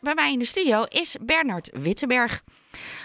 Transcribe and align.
bij 0.00 0.14
mij 0.14 0.32
in 0.32 0.38
de 0.38 0.44
studio 0.44 0.84
is 0.84 1.16
Bernard 1.20 1.70
Wittenberg. 1.72 2.42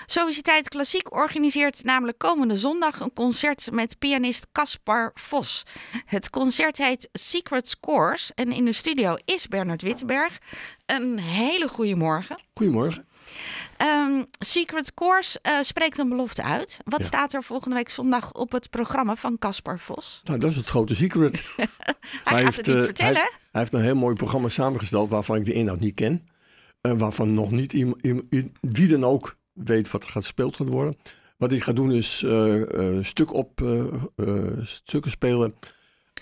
Sociëteit 0.06 0.70
Klassiek 0.70 1.14
organiseert 1.16 1.84
namelijk 1.84 2.18
komende 2.18 2.58
zondag 2.58 3.00
een 3.00 3.14
concert 3.14 3.72
met 3.72 4.00
pianist 4.00 4.48
Caspar 4.52 5.12
Vos. 5.14 5.64
Het 6.06 6.30
concert 6.30 6.78
heet 6.78 7.10
Secret 7.14 7.68
Scores 7.68 8.32
en 8.36 8.52
in 8.52 8.66
de 8.66 8.72
studio 8.74 9.16
is 9.26 9.48
Bernard 9.48 9.82
Wittenberg. 9.82 10.38
Een 10.86 11.20
hele 11.20 11.68
goede 11.68 11.96
morgen. 11.96 12.40
Goedemorgen. 12.54 13.06
Ehm, 13.78 14.24
Secret 14.40 14.94
Course 14.94 15.40
uh, 15.48 15.58
spreekt 15.62 15.98
een 15.98 16.10
belofte 16.10 16.44
uit. 16.44 16.80
Wat 16.84 17.00
Ja. 17.00 17.06
staat 17.06 17.34
er 17.34 17.44
volgende 17.44 17.76
week 17.76 17.90
zondag 17.90 18.32
op 18.34 18.52
het 18.52 18.70
programma 18.70 19.16
van 19.16 19.38
Caspar 19.38 19.80
Vos? 19.80 20.22
Nou, 20.24 20.40
dat 20.40 20.50
is 20.50 20.56
het 20.56 20.68
grote 20.68 20.96
secret. 20.96 21.44
Hij, 21.56 21.68
gaat 22.24 22.40
heeft, 22.44 22.58
het 22.58 22.68
niet 22.68 22.76
eh, 22.76 22.84
vertellen. 22.84 23.14
Hij, 23.14 23.32
hij 23.52 23.62
heeft 23.62 23.74
een 23.74 23.82
heel 23.82 23.96
mooi 23.96 24.16
programma 24.16 24.50
samengesteld 24.50 25.10
waarvan 25.10 25.36
ik 25.38 25.46
de 25.46 25.54
inhoud 25.54 25.80
niet 25.80 25.96
ken. 25.96 26.28
En 26.86 26.98
waarvan 26.98 27.34
nog 27.34 27.52
niet 27.52 27.74
iem- 27.74 27.96
iem- 28.02 28.28
i- 28.32 28.52
wie 28.62 28.88
dan 28.88 29.04
ook 29.04 29.38
weet 29.54 29.92
wat 29.92 30.04
er 30.04 30.10
gaat 30.10 30.22
gespeeld 30.24 30.56
gaat 30.56 30.70
worden. 30.70 30.98
Wat 31.38 31.52
hij 31.52 31.60
gaat 31.60 31.76
doen 31.76 31.92
is 31.92 32.24
eh, 32.24 32.98
eh, 32.98 33.04
stuk 33.04 33.34
op 33.34 33.62
eh, 33.62 33.84
eh, 34.16 34.64
stukken 34.64 35.12
spelen. 35.12 35.56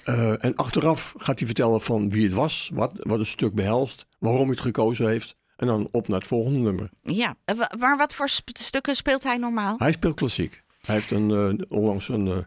Eh, 0.04 0.46
en 0.46 0.56
achteraf 0.56 1.14
gaat 1.18 1.38
hij 1.38 1.48
vertellen 1.48 1.82
van 1.82 2.10
wie 2.10 2.24
het 2.24 2.34
was, 2.34 2.70
wat, 2.74 2.92
wat 3.02 3.20
het 3.20 3.28
stuk 3.28 3.54
behelst, 3.54 4.06
waarom 4.20 4.42
hij 4.42 4.50
het 4.50 4.60
gekozen 4.62 5.08
heeft. 5.08 5.36
En 5.56 5.68
dan 5.68 5.88
op 5.92 6.08
naar 6.08 6.20
het 6.20 6.28
volgende 6.28 6.60
nummer. 6.60 6.90
Ja, 7.02 7.36
eh, 7.46 7.56
maar 7.80 7.98
wat 7.98 8.14
voor 8.16 8.30
sp- 8.30 8.50
stukken 8.58 8.96
speelt 8.96 9.24
hij 9.24 9.38
normaal? 9.38 9.76
Hij 9.78 9.92
speelt 9.92 10.16
klassiek. 10.16 10.64
Hij 10.82 10.96
heeft 10.96 11.12
een, 11.12 11.32
eh, 11.32 11.66
onlangs 11.78 12.08
een 12.10 12.28
eh, 12.28 12.38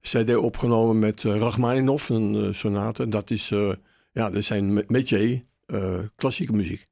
cd 0.00 0.36
opgenomen 0.36 0.98
met 0.98 1.24
eh 1.24 1.36
Rachmaninoff, 1.36 2.08
een 2.08 2.34
eh, 2.44 2.52
sonate. 2.52 3.08
Dat 3.08 3.30
is, 3.30 3.50
eh, 3.50 3.72
ja, 4.12 4.30
dat 4.30 4.44
zijn 4.44 4.72
me- 4.72 4.84
métier, 4.86 5.40
eh, 5.66 5.98
klassieke 6.16 6.52
muziek. 6.52 6.86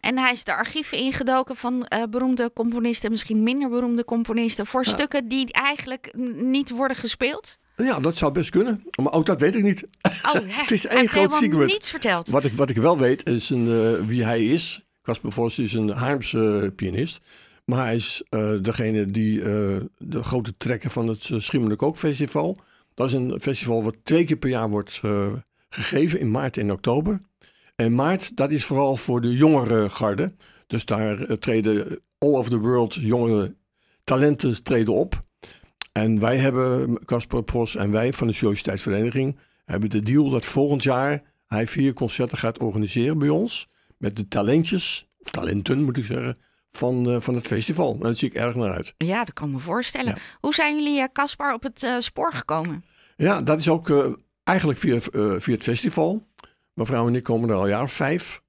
En 0.00 0.18
hij 0.18 0.32
is 0.32 0.44
de 0.44 0.54
archieven 0.54 0.98
ingedoken 0.98 1.56
van 1.56 1.86
eh, 1.86 2.02
beroemde 2.10 2.50
componisten, 2.54 3.10
misschien 3.10 3.42
minder 3.42 3.68
beroemde 3.68 4.04
componisten, 4.04 4.66
voor 4.66 4.84
Ja. 4.84 4.90
stukken 4.90 5.28
die 5.28 5.52
eigenlijk 5.52 6.12
niet 6.36 6.70
worden 6.70 6.96
gespeeld. 6.96 7.58
Ja, 7.76 8.00
dat 8.00 8.16
zou 8.16 8.32
best 8.32 8.50
kunnen. 8.50 8.84
Maar 9.02 9.12
ook 9.12 9.26
dat 9.26 9.40
weet 9.40 9.54
ik 9.54 9.62
niet. 9.62 9.86
Oh, 10.02 10.32
Het 10.60 10.70
is 10.70 10.86
één 10.86 11.08
groot 11.08 11.32
secret. 11.34 11.66
niets 11.66 11.90
verteld. 11.90 12.28
Wat 12.28 12.44
ik, 12.44 12.52
wat 12.54 12.70
ik 12.70 12.76
wel 12.76 12.98
weet 12.98 13.28
is 13.28 13.50
een, 13.50 13.66
eh, 13.68 14.06
wie 14.06 14.24
hij 14.24 14.44
is. 14.44 14.84
Casper 15.02 15.32
Vos 15.32 15.58
is 15.58 15.72
een 15.72 15.88
Haarlemse 15.88 16.60
eh, 16.62 16.70
pianist. 16.76 17.20
Maar 17.64 17.84
hij 17.84 17.96
is 17.96 18.22
degene 18.62 19.06
die 19.06 19.38
de 19.98 20.22
grote 20.22 20.56
trekker 20.56 20.90
van 20.90 21.08
het 21.08 21.28
uh, 21.28 21.40
Schimmelijk 21.40 21.82
Ook 21.82 21.96
Festival. 21.96 22.56
Dat 22.94 23.06
is 23.06 23.12
een 23.12 23.40
festival 23.40 23.84
wat 23.84 23.96
twee 24.02 24.24
keer 24.24 24.36
per 24.36 24.50
jaar 24.50 24.68
wordt 24.70 25.00
gegeven 25.68 26.20
in 26.20 26.30
maart 26.30 26.56
en 26.56 26.72
oktober. 26.72 27.20
En 27.76 27.94
maart, 27.94 28.36
dat 28.36 28.50
is 28.50 28.64
vooral 28.64 28.96
voor 28.96 29.20
de 29.20 29.36
jongere 29.36 29.90
garde. 29.90 30.34
Dus 30.66 30.84
daar 30.84 31.22
eh, 31.22 31.36
treden 31.36 32.00
all 32.18 32.34
over 32.34 32.50
the 32.50 32.58
world 32.58 32.94
jongere 32.94 33.56
talenten 34.04 34.62
treden 34.62 34.94
op. 34.94 35.22
En 35.92 36.20
wij 36.20 36.36
hebben, 36.36 36.98
Casper 37.04 37.42
Vos 37.46 37.76
en 37.76 37.90
wij 37.90 38.12
van 38.12 38.26
de 38.26 38.32
Sociëteitsvereniging, 38.32 39.38
hebben 39.64 39.90
de 39.90 40.00
deal 40.00 40.28
dat 40.28 40.44
volgend 40.44 40.82
jaar 40.82 41.22
hij 41.46 41.66
vier 41.66 41.92
concerten 41.92 42.38
gaat 42.38 42.58
organiseren 42.58 43.18
bij 43.18 43.28
ons. 43.28 43.68
Met 43.96 44.16
de 44.16 44.28
talentjes, 44.28 45.08
of 45.18 45.30
talenten 45.30 45.82
moet 45.82 45.96
ik 45.96 46.04
zeggen, 46.04 46.38
van, 46.72 47.10
eh, 47.10 47.20
van 47.20 47.34
het 47.34 47.46
festival. 47.46 47.92
En 47.92 47.98
daar 47.98 48.16
zie 48.16 48.28
ik 48.28 48.34
erg 48.34 48.54
naar 48.54 48.72
uit. 48.72 48.94
Ja, 48.98 49.24
dat 49.24 49.34
kan 49.34 49.48
ik 49.48 49.54
me 49.54 49.60
voorstellen. 49.60 50.14
Ja. 50.14 50.20
Hoe 50.40 50.54
zijn 50.54 50.76
jullie, 50.76 51.00
eh, 51.00 51.08
Caspar, 51.12 51.54
op 51.54 51.62
het 51.62 51.86
spoor 51.98 52.32
gekomen? 52.32 52.84
Ja, 53.16 53.40
dat 53.40 53.58
is 53.58 53.68
ook 53.68 54.16
eigenlijk 54.44 54.78
via, 54.78 55.00
via 55.40 55.54
het 55.54 55.62
festival. 55.62 56.26
Mevrouw 56.74 57.06
en 57.06 57.14
ik 57.14 57.22
komen 57.22 57.48
er 57.48 57.54
al 57.54 57.68
jaar 57.68 57.90
vijf. 57.90 58.42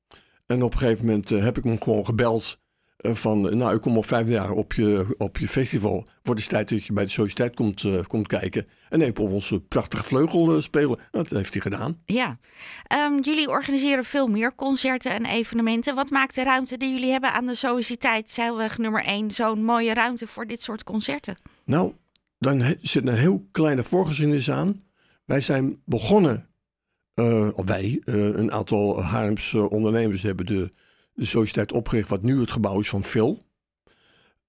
En 0.45 0.63
op 0.63 0.73
een 0.73 0.79
gegeven 0.79 1.05
moment 1.05 1.31
eh, 1.31 1.43
heb 1.43 1.57
ik 1.57 1.63
hem 1.63 1.81
gewoon 1.81 2.05
gebeld. 2.05 2.59
eh, 2.97 3.13
van, 3.15 3.49
eh, 3.49 3.55
nou, 3.55 3.75
ik 3.75 3.81
kom 3.81 3.95
al 3.95 4.03
vijf 4.03 4.29
jaar 4.29 4.51
op 4.51 4.73
je, 4.73 5.15
op 5.17 5.37
je 5.37 5.47
festival. 5.47 6.07
Wordt 6.23 6.41
het 6.41 6.49
tijd 6.49 6.69
dat 6.69 6.85
je 6.85 6.93
bij 6.93 7.03
de 7.05 7.11
sociëteit 7.11 7.55
komt, 7.55 7.85
komt 8.07 8.27
kijken. 8.27 8.65
En 8.89 9.01
even 9.01 9.23
op 9.23 9.31
onze 9.31 9.59
prachtige 9.61 10.03
vleugel 10.03 10.61
spelen. 10.61 10.99
Dat 11.11 11.29
heeft 11.29 11.53
hij 11.53 11.61
gedaan. 11.61 12.01
Ja, 12.05 12.37
Ehm, 12.87 13.19
jullie 13.21 13.49
organiseren 13.49 14.05
veel 14.05 14.27
meer 14.27 14.55
concerten 14.55 15.11
en 15.11 15.25
evenementen. 15.25 15.95
Wat 15.95 16.09
maakt 16.09 16.35
de 16.35 16.43
ruimte 16.43 16.77
die 16.77 16.93
jullie 16.93 17.11
hebben 17.11 17.33
aan 17.33 17.45
de 17.45 17.55
Sociëteit 17.55 18.29
Zeilweg 18.29 18.77
nummer 18.77 19.03
1 19.05 19.31
zo'n 19.31 19.63
mooie 19.63 19.93
ruimte 19.93 20.27
voor 20.27 20.47
dit 20.47 20.61
soort 20.61 20.83
concerten? 20.83 21.35
Nou, 21.65 21.93
dan 22.39 22.75
zit 22.81 23.07
een 23.07 23.15
heel 23.17 23.47
kleine 23.51 23.83
voorgeschiedenis 23.83 24.51
aan. 24.51 24.83
Wij 25.25 25.41
zijn 25.41 25.81
begonnen, 25.85 26.49
of 27.53 27.65
wij, 27.65 28.01
eh, 28.03 28.13
een 28.15 28.51
aantal 28.51 29.01
Haarlemse 29.01 29.69
ondernemers 29.69 30.21
hebben 30.21 30.45
de, 30.45 30.71
de 31.13 31.25
sociëteit 31.25 31.71
opgericht, 31.71 32.09
wat 32.09 32.21
nu 32.21 32.39
het 32.39 32.51
gebouw 32.51 32.79
is 32.79 32.89
van 32.89 33.03
Phil. 33.03 33.45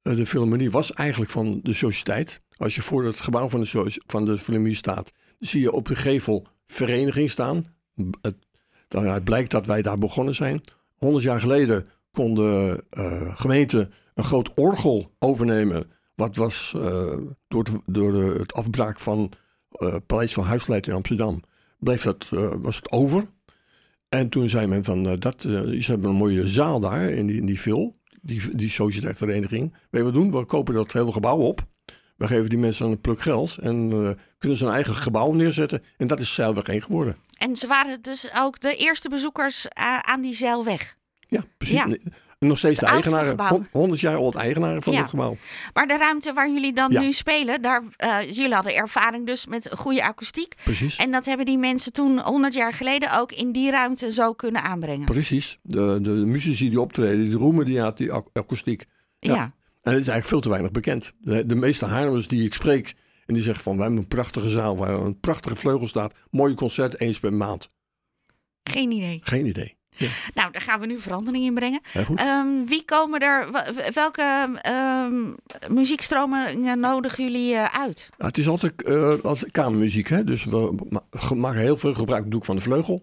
Eh, 0.06 0.16
de 0.16 0.27
Philharmonie 0.27 0.71
was 0.71 0.93
eigenlijk 0.93 1.31
van 1.31 1.60
de 1.62 1.72
sociëteit. 1.72 2.41
Als 2.56 2.75
je 2.75 2.82
voor 2.82 3.04
het 3.04 3.21
gebouw 3.21 3.49
van 3.49 3.60
de, 3.60 4.00
van 4.06 4.25
de 4.25 4.75
staat, 4.75 5.12
zie 5.38 5.60
je 5.60 5.72
op 5.72 5.87
de 5.87 5.97
gevel 5.97 6.47
vereniging 6.66 7.31
staan. 7.31 7.65
Het, 8.21 8.37
daaruit 8.88 9.25
blijkt 9.25 9.50
dat 9.50 9.66
wij 9.66 9.83
daar 9.83 9.98
begonnen 9.98 10.34
zijn. 10.34 10.60
100 10.97 11.25
jaar 11.25 11.41
geleden 11.41 11.87
kon 12.10 12.34
de 12.34 12.84
eh, 12.91 13.37
gemeente 13.38 13.88
een 14.15 14.25
groot 14.25 14.50
orgel 14.54 15.10
overnemen. 15.19 15.91
Wat 16.15 16.37
was 16.37 16.72
eh, 16.77 17.16
door, 17.48 17.62
het, 17.62 17.78
door 17.87 18.12
de, 18.12 18.37
het 18.38 18.53
afbraak 18.53 18.98
van 18.98 19.33
eh 19.71 19.97
Paleis 20.06 20.33
van 20.33 20.44
Huisleid 20.44 20.87
in 20.87 20.94
Amsterdam, 20.94 21.43
bleef 21.78 22.03
dat, 22.03 22.28
eh, 22.31 22.53
was 22.60 22.76
het 22.76 22.91
over. 22.91 23.25
En 24.09 24.28
toen 24.28 24.48
zei 24.48 24.66
men 24.66 24.84
van, 24.84 25.09
eh, 25.09 25.19
dat, 25.19 25.44
eh, 25.44 25.53
ze 25.60 25.91
hebben 25.91 26.10
een 26.10 26.16
mooie 26.16 26.48
zaal 26.48 26.81
daar 26.81 27.10
in 27.10 27.26
die, 27.26 27.37
in 27.37 27.47
die 27.47 27.60
Vil, 27.60 28.00
die, 28.22 28.56
die 28.56 28.70
sociëteitvereniging. 28.70 29.72
Weet 29.72 29.82
je 29.91 30.03
wat 30.03 30.12
we 30.12 30.19
doen? 30.19 30.31
We 30.31 30.44
kopen 30.44 30.75
dat 30.75 30.92
hele 30.92 31.12
gebouw 31.12 31.38
op. 31.38 31.66
We 32.16 32.26
geven 32.26 32.48
die 32.48 32.59
mensen 32.59 32.86
een 32.86 33.00
pluk 33.00 33.20
geld 33.20 33.59
en 33.59 33.88
kunnen 34.38 34.59
ze 34.59 34.65
een 34.65 34.72
eigen 34.72 34.94
gebouw 34.94 35.32
neerzetten. 35.32 35.82
En 35.97 36.06
dat 36.06 36.20
is 36.20 36.34
Zeilweg 36.34 36.65
1 36.65 36.82
geworden. 36.82 37.16
En 37.38 37.56
ze 37.56 37.66
waren 37.66 38.03
dus 38.03 38.31
ook 38.38 38.60
de 38.60 38.76
eerste 38.76 39.09
bezoekers 39.09 39.69
aan 40.00 40.20
die 40.20 40.34
zeilweg. 40.34 40.97
Ja, 41.28 41.44
precies. 41.59 41.76
Ja. 41.76 41.97
Nog 42.38 42.58
steeds 42.58 42.80
de, 42.80 42.86
gebouw. 42.86 43.48
hon- 43.48 43.66
100 43.72 44.00
jaar 44.00 44.16
oud 44.16 44.34
eigenaren 44.34 44.82
van 44.82 44.92
Ja. 44.92 45.00
het 45.00 45.10
gebouw. 45.10 45.36
Maar 45.74 45.86
de 45.86 45.97
ruimte 45.97 46.32
waar 46.32 46.50
jullie 46.50 46.72
dan 46.72 46.91
Ja. 46.92 47.00
nu 47.00 47.12
spelen, 47.12 47.62
daar, 47.62 47.82
eh, 47.97 48.20
jullie 48.32 48.54
hadden 48.54 48.74
ervaring 48.74 49.26
dus 49.26 49.47
met 49.47 49.69
goede 49.76 50.04
akoestiek. 50.04 50.54
Precies. 50.64 50.97
En 50.97 51.10
dat 51.10 51.24
hebben 51.24 51.47
die 51.47 51.58
mensen 51.58 51.92
toen 51.92 52.20
100 52.20 52.54
jaar 52.54 52.72
geleden 52.72 53.19
ook 53.19 53.32
in 53.32 53.52
die 53.52 53.70
ruimte 53.70 54.12
zo 54.12 54.32
kunnen 54.32 54.62
aanbrengen. 54.62 55.04
Precies. 55.04 55.58
De, 55.62 55.98
de 56.02 56.10
muzici 56.10 56.69
die 56.69 56.80
optreden, 56.80 57.24
die 57.28 57.38
roemen 57.38 57.64
die 57.64 57.82
aan 57.82 57.92
die 57.94 58.12
akoestiek. 58.12 58.84
Ja. 59.18 59.34
ja. 59.34 59.42
En 59.82 59.92
het 59.92 60.00
is 60.03 60.08
eigenlijk 60.08 60.26
veel 60.26 60.41
te 60.41 60.48
weinig 60.48 60.70
bekend. 60.70 61.12
De, 61.18 61.47
de 61.47 61.54
meeste 61.54 61.84
Haarlemmers 61.84 62.28
die 62.28 62.44
ik 62.44 62.54
spreek, 62.54 62.94
en 63.26 63.34
die 63.34 63.42
zeggen 63.42 63.62
van... 63.62 63.74
wij 63.76 63.84
hebben 63.84 64.03
een 64.03 64.08
prachtige 64.08 64.48
zaal 64.48 64.76
waar 64.76 64.91
een 64.94 65.20
prachtige 65.20 65.56
vleugel 65.56 65.88
staat. 65.88 66.14
Mooie 66.30 66.54
concert 66.54 67.00
eens 67.00 67.18
per 67.20 67.32
maand. 67.34 67.70
geen 68.62 68.91
idee. 68.91 69.20
Geen 69.22 69.47
idee. 69.47 69.76
Nou, 70.34 70.52
daar 70.52 70.62
gaan 70.62 70.80
we 70.80 70.86
nu 70.86 70.98
verandering 70.98 71.44
in 71.44 71.54
brengen. 71.54 71.80
Goed. 72.06 72.18
Ehm, 72.18 72.64
wie 72.66 72.84
komen 72.84 73.20
er, 73.20 73.46
welke 73.92 74.48
ehm, 74.62 75.14
muziekstromingen 75.68 76.80
nodigen 76.80 77.24
jullie 77.24 77.54
eh, 77.54 77.80
uit? 77.80 78.08
Nou, 78.18 78.28
het 78.30 78.38
is 78.38 78.48
altijd, 78.48 78.82
eh, 78.82 79.14
altijd 79.22 79.52
kamermuziek, 79.52 80.08
hè? 80.08 80.24
dus 80.24 80.44
we 80.44 80.74
maken 81.34 81.60
heel 81.60 81.76
veel 81.76 81.94
gebruik 81.94 82.18
natuurlijk 82.18 82.44
van 82.44 82.56
de 82.56 82.62
vleugel. 82.62 83.02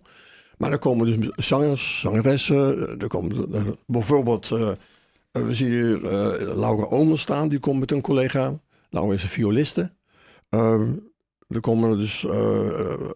Maar 0.57 0.71
er 0.71 0.79
komen 0.79 1.19
dus 1.19 1.47
zangers, 1.47 1.99
zangeressen. 1.99 2.77
Er 2.99 3.07
komen 3.07 3.53
eh, 3.53 3.67
bijvoorbeeld, 3.87 4.51
eh, 4.51 4.69
eh, 4.69 4.75
we 5.31 5.53
zien 5.53 5.71
hier 5.71 6.05
eh, 6.05 6.55
Laura 6.55 6.85
Omen 6.85 7.17
staan, 7.17 7.49
die 7.49 7.59
komt 7.59 7.79
met 7.79 7.91
een 7.91 8.01
collega. 8.01 8.59
Laura 8.89 9.13
is 9.13 9.23
een 9.23 9.29
violiste. 9.29 9.91
Ehm, 10.49 10.91
er 11.47 11.59
komen 11.59 11.97
dus, 11.97 12.25
eh, 12.25 12.79
eh, 12.79 13.09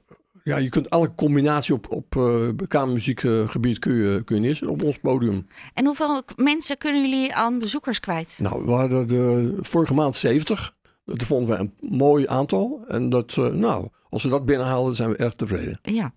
ja, 0.47 0.57
je 0.57 0.69
kunt 0.69 0.87
elke 0.87 1.15
combinatie 1.15 1.73
op, 1.73 1.91
op 1.91 2.15
eh 2.15 2.67
kamermuziekgebied 2.67 3.79
kun 3.79 3.93
je, 3.93 4.23
kun 4.23 4.35
je 4.35 4.41
neerzetten 4.41 4.69
op 4.69 4.83
ons 4.83 4.97
podium. 4.97 5.47
En 5.73 5.85
hoeveel 5.85 6.23
mensen 6.35 6.77
kunnen 6.77 7.01
jullie 7.01 7.33
aan 7.33 7.59
bezoekers 7.59 7.99
kwijt? 7.99 8.35
Nou, 8.39 8.65
we 8.65 8.71
hadden 8.71 9.07
de 9.07 9.57
vorige 9.61 9.93
maand 9.93 10.15
70. 10.15 10.75
Dat 11.05 11.23
vonden 11.23 11.49
we 11.49 11.59
een 11.59 11.97
mooi 11.97 12.27
aantal. 12.27 12.83
En 12.87 13.09
dat, 13.09 13.37
eh, 13.37 13.45
nou, 13.45 13.87
als 14.09 14.23
we 14.23 14.29
dat 14.29 14.45
binnenhalen, 14.45 14.95
zijn 14.95 15.09
we 15.09 15.15
erg 15.15 15.33
tevreden. 15.33 15.79
Ja. 15.81 16.13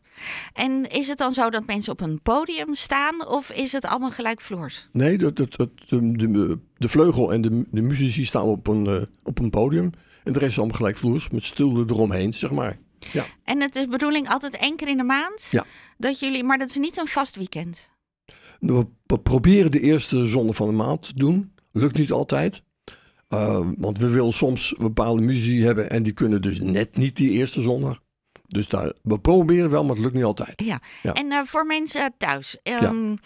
En 0.53 0.91
is 0.91 1.09
het 1.09 1.19
dan 1.19 1.33
zo 1.33 1.50
dat 1.50 1.67
mensen 1.67 1.93
op 1.93 2.00
een 2.00 2.21
podium 2.23 2.75
staan 2.75 3.26
of 3.26 3.50
is 3.50 3.73
het 3.73 3.85
allemaal 3.85 4.11
gelijkvloers? 4.11 4.88
Nee, 4.93 5.19
dat, 5.19 5.37
dat, 5.37 5.56
dat, 5.56 5.71
de, 5.88 6.17
de, 6.17 6.59
de 6.79 6.88
vleugel 6.88 7.33
en 7.33 7.41
de, 7.41 7.65
de 7.71 7.83
muzici 7.83 8.25
staan 8.25 8.44
op 8.44 8.67
een, 8.67 8.87
eh, 8.87 9.03
op 9.23 9.38
een 9.38 9.50
podium. 9.50 9.91
En 10.25 10.33
de 10.33 10.38
rest 10.38 10.50
is 10.50 10.59
allemaal 10.59 10.76
gelijkvloers 10.76 11.31
met 11.31 11.44
stoelen 11.44 11.91
eromheen, 11.91 12.35
zeg 12.35 12.50
maar. 12.50 12.79
Ja, 13.12 13.26
En 13.44 13.61
het 13.61 13.76
is 13.76 13.85
bedoeling 13.85 14.29
altijd 14.29 14.56
één 14.56 14.76
keer 14.76 14.88
in 14.88 14.97
de 14.97 15.02
maand? 15.02 15.49
Ja. 15.50 15.64
Dat 15.99 16.20
jullie, 16.20 16.44
maar 16.44 16.58
dat 16.58 16.69
is 16.69 16.76
niet 16.76 16.99
een 16.99 17.06
vast 17.06 17.37
weekend. 17.37 17.88
we, 18.58 18.87
we 19.06 19.19
proberen 19.19 19.70
de 19.70 19.81
eerste 19.81 20.25
zondag 20.25 20.56
van 20.56 20.69
de 20.69 20.75
maand 20.75 21.02
te 21.02 21.14
doen. 21.14 21.55
Lukt 21.73 21.99
niet 21.99 22.12
altijd. 22.12 22.62
Uh, 23.29 23.61
want 23.76 23.99
we 23.99 24.11
willen 24.11 24.32
soms 24.32 24.75
bepaalde 24.79 25.23
muzici 25.23 25.64
hebben 25.64 25.91
en 25.91 26.02
die 26.02 26.12
kunnen 26.12 26.43
dus 26.43 26.61
net 26.61 26.97
niet 26.97 27.17
die 27.17 27.31
eerste 27.31 27.61
zondag. 27.61 28.00
Dus 28.47 28.69
daar, 28.69 28.93
we 29.02 29.19
proberen 29.20 29.70
wel, 29.70 29.85
maar 29.85 29.94
het 29.94 30.05
lukt 30.05 30.14
niet 30.14 30.25
altijd. 30.25 30.62
Ja. 30.64 30.81
Ja. 31.02 31.12
En 31.12 31.31
eh, 31.31 31.41
voor 31.44 31.67
mensen 31.67 32.14
thuis 32.19 32.58
ehm, 32.62 33.17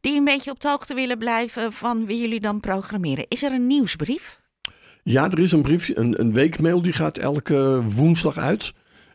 die 0.00 0.16
een 0.16 0.24
beetje 0.24 0.50
op 0.50 0.60
de 0.60 0.68
hoogte 0.68 0.94
willen 0.94 1.18
blijven 1.18 1.72
van 1.72 2.06
wie 2.06 2.20
jullie 2.20 2.40
dan 2.40 2.60
programmeren, 2.60 3.26
is 3.28 3.42
er 3.42 3.52
een 3.52 3.66
nieuwsbrief? 3.66 4.40
Ja, 5.02 5.30
er 5.30 5.38
is 5.38 5.52
een 5.52 5.62
briefje, 5.62 5.98
een, 5.98 6.20
een 6.20 6.32
weekmail 6.32 6.82
die 6.82 6.92
gaat 6.92 7.18
elke 7.18 7.82
woensdag 7.82 8.36
uit. 8.36 8.72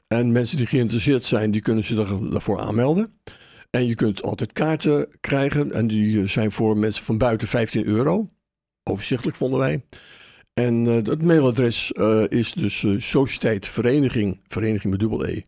En 0.09 0.31
mensen 0.31 0.57
die 0.57 0.65
geïnteresseerd 0.65 1.25
zijn, 1.25 1.51
die 1.51 1.61
kunnen 1.61 1.83
zich 1.83 1.97
daar- 1.97 2.29
daarvoor 2.29 2.59
aanmelden. 2.59 3.19
En 3.69 3.85
je 3.85 3.95
kunt 3.95 4.21
altijd 4.23 4.53
kaarten 4.53 5.07
krijgen. 5.19 5.71
En 5.71 5.87
die 5.87 6.21
eh, 6.21 6.27
zijn 6.27 6.51
voor 6.51 6.77
mensen 6.77 7.03
van 7.03 7.17
buiten 7.17 7.47
15 7.47 7.85
euro. 7.85 8.25
Overzichtelijk 8.83 9.37
vonden 9.37 9.59
wij. 9.59 9.85
En 10.53 10.87
eh, 10.87 10.93
het 10.93 11.21
mailadres 11.21 11.91
eh, 11.91 12.23
is 12.27 12.53
dus 12.53 12.83
eh 12.83 12.95
Sociëteit 12.97 13.67
Vereniging, 13.67 14.41
vereniging 14.47 14.91
met 14.91 14.99
dubbel 14.99 15.27
E, 15.27 15.41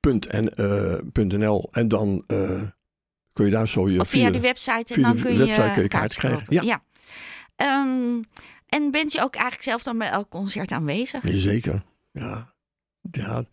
punt 0.00 0.26
en, 0.26 0.52
punt 1.12 1.32
NL. 1.38 1.68
En 1.72 1.88
dan 1.88 2.24
kun 3.32 3.44
je 3.44 3.50
daar 3.50 3.68
zo 3.68 3.88
je 3.88 4.00
Of 4.00 4.08
via 4.08 4.30
de 4.30 4.40
website 4.40 4.94
en 4.94 5.02
dan 5.02 5.16
de 5.16 5.22
kun 5.22 5.32
je, 5.32 5.38
website 5.38 5.70
kun 5.74 5.82
je 5.82 5.88
kopen. 5.88 6.08
krijgen, 6.08 6.82
Ehm, 7.56 8.22
en 8.68 8.90
bent 8.90 9.12
je 9.12 9.22
ook 9.22 9.34
eigenlijk 9.34 9.64
zelf 9.64 9.82
dan 9.82 9.98
bij 9.98 10.08
elk 10.08 10.28
concert 10.28 10.72
aanwezig? 10.72 11.22
Zeker, 11.24 11.82
ja. 12.12 12.54
ja. 13.10 13.44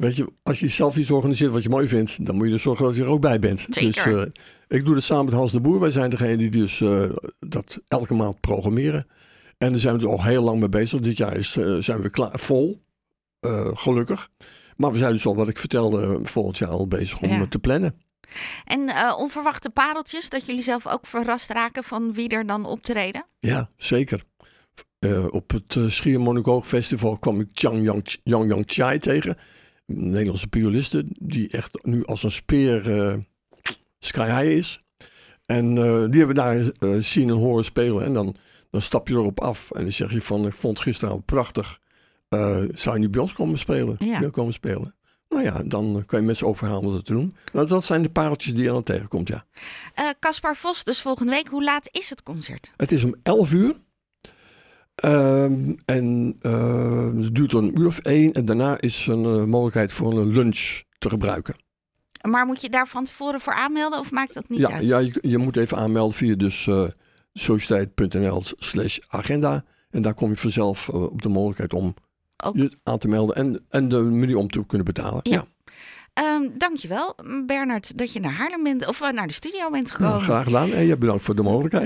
Weet 0.00 0.16
je, 0.16 0.26
als 0.42 0.60
je 0.60 0.68
zelf 0.68 0.96
iets 0.96 1.10
organiseert 1.10 1.52
wat 1.52 1.62
je 1.62 1.68
mooi 1.68 1.88
vindt, 1.88 2.26
dan 2.26 2.36
moet 2.36 2.46
je 2.46 2.52
er 2.52 2.58
zorgen 2.60 2.84
dat 2.84 2.94
je 2.96 3.02
er 3.02 3.08
ook 3.08 3.20
bij 3.20 3.38
bent. 3.38 3.72
Dus 3.72 3.82
Zeker. 3.96 4.18
eh, 4.20 4.26
ik 4.78 4.84
doe 4.84 4.94
dat 4.94 5.02
samen 5.04 5.24
met 5.24 5.34
Hans 5.34 5.52
de 5.52 5.60
Boer. 5.60 5.80
Wij 5.80 5.90
zijn 5.90 6.10
degene 6.10 6.36
die 6.36 6.50
dus 6.50 6.80
eh, 6.80 7.02
dat 7.38 7.78
elke 7.88 8.14
maand 8.14 8.40
programmeren. 8.40 9.06
En 9.58 9.70
daar 9.70 9.80
zijn 9.80 9.96
we 9.98 10.02
er 10.04 10.10
al 10.10 10.22
heel 10.24 10.42
lang 10.42 10.58
mee 10.60 10.68
bezig. 10.68 11.00
Dit 11.00 11.16
jaar 11.16 11.36
is, 11.36 11.56
eh, 11.56 11.76
zijn 11.78 12.00
we 12.00 12.10
klaar, 12.10 12.38
vol, 12.38 12.80
gelukkig. 13.74 14.28
Maar 14.76 14.92
we 14.92 14.98
zijn 14.98 15.12
dus 15.12 15.26
al, 15.26 15.36
wat 15.36 15.48
ik 15.48 15.58
vertelde, 15.58 16.18
volgend 16.22 16.58
jaar 16.58 16.68
al 16.68 16.86
bezig 16.86 17.20
om 17.20 17.28
Ja. 17.28 17.46
te 17.46 17.58
plannen. 17.58 17.94
En 18.64 18.90
onverwachte 19.16 19.70
pareltjes, 19.70 20.28
dat 20.28 20.46
jullie 20.46 20.62
zelf 20.62 20.86
ook 20.86 21.06
verrast 21.06 21.50
raken 21.50 21.84
van 21.84 22.12
wie 22.12 22.28
er 22.28 22.46
dan 22.46 22.64
optreden? 22.64 23.24
Ja, 23.38 23.68
zeker. 23.76 24.22
Op 25.30 25.50
het 25.50 25.74
uh, 25.74 25.88
Schiermonnikoog 25.88 26.66
Festival 26.66 27.18
kwam 27.18 27.40
ik 27.40 27.48
Chang 27.52 27.82
Yang, 27.84 28.16
Yang, 28.22 28.48
Yang 28.50 28.64
Chai 28.66 28.98
tegen. 28.98 29.36
Nederlandse 29.94 30.48
pianiste 30.48 31.04
die 31.18 31.48
echt 31.48 31.78
nu 31.82 32.04
als 32.04 32.22
een 32.22 32.30
speer 32.30 32.98
eh, 32.98 33.14
sky 33.98 34.26
high 34.26 34.56
is. 34.56 34.82
En 35.46 35.78
eh, 35.78 35.84
die 35.84 36.18
hebben 36.18 36.26
we 36.26 36.34
daar 36.34 36.56
eh, 36.56 37.00
zien 37.00 37.28
en 37.28 37.34
horen 37.34 37.64
spelen. 37.64 38.04
En 38.04 38.12
dan, 38.12 38.36
dan 38.70 38.82
stap 38.82 39.08
je 39.08 39.14
erop 39.14 39.40
af 39.40 39.70
en 39.70 39.82
dan 39.82 39.92
zeg 39.92 40.12
je 40.12 40.22
van, 40.22 40.46
ik 40.46 40.52
vond 40.52 40.78
het 40.78 40.86
gisteravond 40.86 41.24
prachtig. 41.24 41.78
Zou 42.74 42.94
je 42.94 42.98
niet 42.98 43.10
bij 43.10 43.20
ons 43.20 43.32
komen 43.32 43.58
spelen? 43.58 43.96
Ja. 43.98 44.28
Komen 44.30 44.52
spelen? 44.52 44.94
Nou 45.28 45.44
ja, 45.44 45.62
dan 45.64 46.02
kan 46.06 46.20
je 46.20 46.26
mensen 46.26 46.46
overhalen 46.46 46.86
om 46.86 46.92
dat 46.92 47.04
te 47.04 47.12
doen. 47.12 47.36
Nou, 47.52 47.66
dat 47.66 47.84
zijn 47.84 48.02
de 48.02 48.10
pareltjes 48.10 48.54
die 48.54 48.62
je 48.62 48.70
dan 48.70 48.82
tegenkomt, 48.82 49.28
ja. 49.28 49.44
Caspar 50.20 50.56
Vos, 50.56 50.84
dus 50.84 51.02
volgende 51.02 51.32
week. 51.32 51.48
Hoe 51.48 51.64
laat 51.64 51.88
is 51.90 52.10
het 52.10 52.22
concert? 52.22 52.72
Het 52.76 52.92
is 52.92 53.04
om 53.04 53.14
11 53.22 53.52
uur. 53.52 53.74
Ehm, 55.00 55.72
en 55.84 56.36
eh, 56.40 57.06
het 57.16 57.34
duurt 57.34 57.52
een 57.52 57.80
uur 57.80 57.86
of 57.86 57.98
één. 57.98 58.32
En 58.32 58.44
daarna 58.44 58.80
is 58.80 59.06
een 59.06 59.24
eh, 59.24 59.44
mogelijkheid 59.44 59.92
voor 59.92 60.18
een 60.18 60.32
lunch 60.32 60.80
te 60.98 61.08
gebruiken. 61.08 61.54
Maar 62.28 62.46
moet 62.46 62.60
je 62.60 62.68
daar 62.70 62.88
van 62.88 63.04
tevoren 63.04 63.40
voor 63.40 63.52
aanmelden 63.52 63.98
of 63.98 64.10
maakt 64.10 64.34
dat 64.34 64.48
niet 64.48 64.58
Ja, 64.58 64.70
uit? 64.70 64.88
ja 64.88 64.98
je, 64.98 65.18
je 65.20 65.38
moet 65.38 65.56
even 65.56 65.76
aanmelden 65.76 66.16
via 66.16 66.34
dus 66.34 66.66
eh 66.66 66.84
sociëteit.nl 67.32 68.42
slash 68.58 68.98
agenda. 69.08 69.64
En 69.90 70.02
daar 70.02 70.14
kom 70.14 70.30
je 70.30 70.36
vanzelf 70.36 70.88
eh, 70.88 71.02
op 71.02 71.22
de 71.22 71.28
mogelijkheid 71.28 71.74
om 71.74 71.94
Ook. 72.44 72.56
je 72.56 72.72
aan 72.82 72.98
te 72.98 73.08
melden. 73.08 73.36
En, 73.36 73.66
en 73.68 73.88
de 73.88 74.00
manier 74.00 74.36
om 74.36 74.48
te 74.48 74.66
kunnen 74.66 74.86
betalen. 74.86 75.20
Ja. 75.22 75.30
Ja, 75.32 75.44
Ehm, 76.12 76.48
dankjewel, 76.58 77.14
Bernard, 77.46 77.98
dat 77.98 78.12
je 78.12 78.20
naar 78.20 78.32
Haarlem 78.32 78.62
bent 78.62 78.86
of 78.86 79.12
naar 79.12 79.26
de 79.26 79.32
studio 79.32 79.70
bent 79.70 79.90
gekomen. 79.90 80.12
Nou, 80.12 80.24
graag 80.24 80.44
gedaan. 80.44 80.72
En 80.72 80.86
je 80.86 80.96
bedankt 80.96 81.22
voor 81.22 81.34
de 81.36 81.42
mogelijkheid. 81.42 81.72